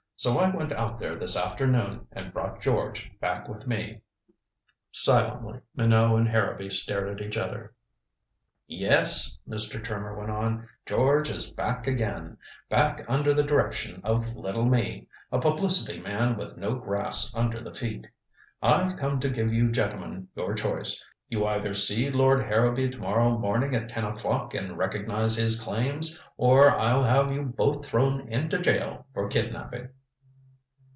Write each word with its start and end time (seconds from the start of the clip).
So 0.17 0.37
I 0.37 0.55
went 0.55 0.71
out 0.71 0.99
there 0.99 1.15
this 1.15 1.35
afternoon 1.35 2.05
and 2.11 2.31
brought 2.31 2.61
George 2.61 3.09
back 3.19 3.49
with 3.49 3.65
me." 3.65 4.01
Silently 4.91 5.61
Minot 5.75 6.11
and 6.19 6.27
Harrowby 6.27 6.69
stared 6.69 7.07
at 7.09 7.25
each 7.25 7.37
other. 7.37 7.73
"Yes," 8.67 9.39
Mr. 9.49 9.83
Trimmer 9.83 10.15
went 10.15 10.29
on, 10.29 10.69
"George 10.85 11.31
is 11.31 11.49
back 11.49 11.87
again 11.87 12.37
back 12.69 13.01
under 13.07 13.33
the 13.33 13.41
direction 13.41 13.99
of 14.03 14.35
little 14.35 14.67
me, 14.67 15.07
a 15.31 15.39
publicity 15.39 15.99
man 15.99 16.37
with 16.37 16.55
no 16.55 16.75
grass 16.75 17.33
under 17.33 17.59
the 17.59 17.73
feet. 17.73 18.05
I've 18.61 18.97
come 18.97 19.19
to 19.21 19.27
give 19.31 19.51
you 19.51 19.71
gentlemen 19.71 20.27
your 20.35 20.53
choice. 20.53 21.03
You 21.29 21.47
either 21.47 21.73
see 21.73 22.11
Lord 22.11 22.41
Harrowby 22.43 22.89
to 22.91 22.97
morrow 22.99 23.39
morning 23.39 23.73
at 23.73 23.89
ten 23.89 24.03
o'clock 24.03 24.53
and 24.53 24.77
recognize 24.77 25.35
his 25.37 25.59
claims, 25.59 26.23
or 26.37 26.69
I'll 26.69 27.03
have 27.05 27.31
you 27.31 27.41
both 27.41 27.83
thrown 27.83 28.27
into 28.29 28.59
jail 28.59 29.07
for 29.15 29.27
kidnaping." 29.27 29.89